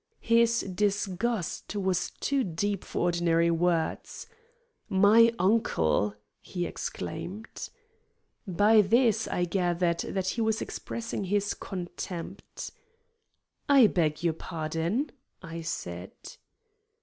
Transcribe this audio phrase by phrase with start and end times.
[0.19, 4.25] His disgust was too deep for ordinary words.
[4.89, 7.69] "My uncle!" he exclaimed.
[8.47, 12.71] By this I gathered that he was expressing his contempt.
[13.69, 15.11] "I beg your pardon?"
[15.43, 16.13] I said.